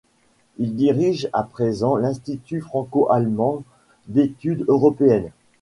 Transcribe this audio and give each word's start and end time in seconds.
Il 0.57 0.69
y 0.69 0.71
dirige 0.71 1.29
à 1.31 1.43
présent 1.43 1.95
l'Institut 1.95 2.61
Franco-Allemand 2.61 3.61
d'Etudes 4.07 4.65
Européennes. 4.67 5.29